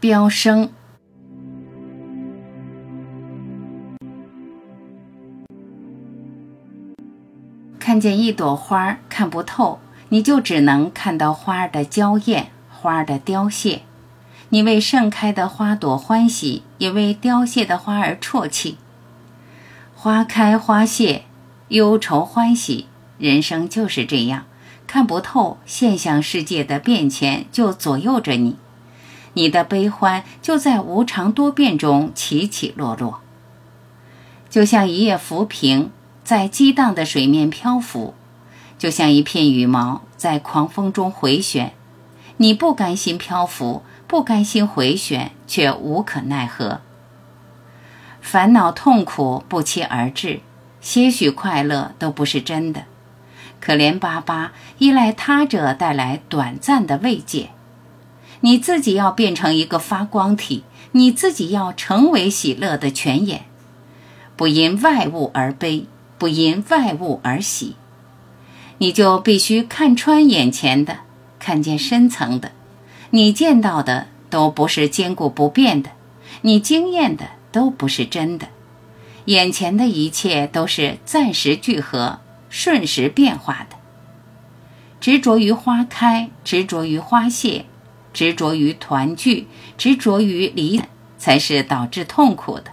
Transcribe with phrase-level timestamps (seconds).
[0.00, 0.70] 飙升。
[7.78, 9.78] 看见一朵花看不透，
[10.08, 13.82] 你就只能看到花的娇艳，花的凋谢。
[14.48, 18.78] 你为盛开的花朵欢喜，也为凋谢的花儿啜泣。
[19.94, 21.24] 花开花谢，
[21.68, 22.86] 忧愁欢喜，
[23.18, 24.46] 人生就是这样，
[24.86, 28.56] 看不透现象世界的变迁，就左右着你。
[29.34, 33.20] 你的悲欢就在无常多变中起起落落，
[34.48, 35.90] 就像一叶浮萍
[36.24, 38.14] 在激荡的水面漂浮，
[38.78, 41.72] 就像一片羽毛在狂风中回旋。
[42.38, 43.82] 你不甘心漂浮。
[44.10, 46.80] 不甘心回旋，却无可奈何。
[48.20, 50.40] 烦恼痛苦不期而至，
[50.80, 52.86] 些许快乐都不是真的。
[53.60, 57.50] 可怜巴巴依赖他者带来短暂的慰藉，
[58.40, 63.44] 你自己要变成一个发光体，你自己要成为喜乐的泉眼。
[64.36, 67.76] 不因外物而悲，不因外物而喜，
[68.78, 71.00] 你就必须看穿眼前的，
[71.38, 72.52] 看见深层的。
[73.10, 75.90] 你见到的都不是坚固不变的，
[76.42, 78.48] 你经验的都不是真的，
[79.26, 83.76] 眼前的一切都是暂时聚合、瞬时变化的。
[85.00, 87.66] 执着于花开，执着于花谢，
[88.20, 89.46] 执着于团聚，
[89.78, 90.82] 执着于离，
[91.16, 92.64] 才是导致痛苦的。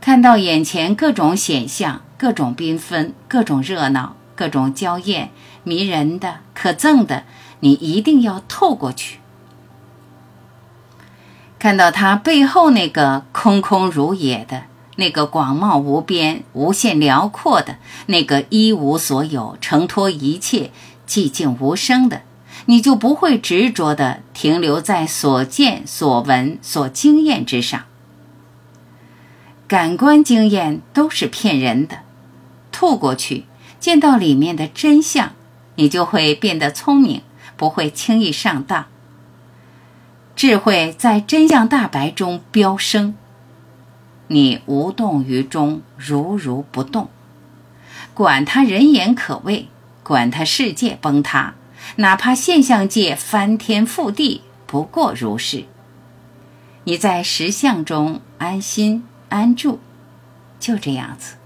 [0.00, 5.28] 看到眼前各种显象，各种缤纷，各种热闹，各种娇艳、
[5.64, 7.24] 迷人的、可憎的。
[7.60, 9.18] 你一定要透过去，
[11.58, 14.62] 看到它背后那个空空如也的、
[14.96, 20.70] 那个广袤无边、无限辽阔的、那个一无所有、承托一切、
[21.06, 22.22] 寂静无声的，
[22.66, 27.84] 你就不会执着的停留在所见、所闻、所经验之上。
[29.68, 32.00] 感官经验都是骗人的，
[32.70, 33.44] 吐过去
[33.80, 35.32] 见到里面的真相，
[35.76, 37.22] 你就会变得聪明。
[37.54, 38.86] 不会轻易上当，
[40.34, 43.14] 智慧在真相大白中飙升。
[44.26, 47.08] 你无动于衷，如如不动，
[48.14, 49.68] 管他人言可畏，
[50.02, 51.54] 管他世界崩塌，
[51.96, 55.64] 哪怕现象界翻天覆地，不过如是。
[56.84, 59.78] 你在实相中安心安住，
[60.58, 61.36] 就这样子。